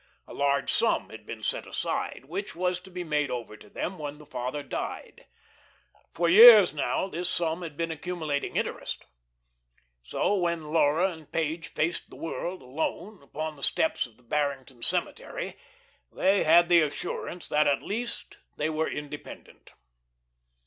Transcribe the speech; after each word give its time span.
A 0.25 0.33
large 0.33 0.71
sum 0.73 1.11
had 1.11 1.27
been 1.27 1.43
set 1.43 1.67
aside, 1.67 2.25
which 2.25 2.55
was 2.55 2.79
to 2.79 2.89
be 2.89 3.03
made 3.03 3.29
over 3.29 3.55
to 3.55 3.69
them 3.69 3.99
when 3.99 4.17
the 4.17 4.25
father 4.25 4.63
died. 4.63 5.27
For 6.11 6.27
years 6.27 6.73
now 6.73 7.07
this 7.07 7.29
sum 7.29 7.61
had 7.61 7.77
been 7.77 7.91
accumulating 7.91 8.55
interest. 8.55 9.05
So 10.01 10.29
that 10.37 10.41
when 10.41 10.73
Laura 10.73 11.11
and 11.11 11.31
Page 11.31 11.67
faced 11.67 12.09
the 12.09 12.15
world, 12.15 12.63
alone, 12.63 13.21
upon 13.21 13.55
the 13.57 13.61
steps 13.61 14.07
of 14.07 14.17
the 14.17 14.23
Barrington 14.23 14.81
cemetery, 14.81 15.55
they 16.11 16.45
had 16.45 16.67
the 16.67 16.81
assurance 16.81 17.47
that, 17.49 17.67
at 17.67 17.83
least, 17.83 18.39
they 18.57 18.71
were 18.71 18.89
independent. 18.89 19.69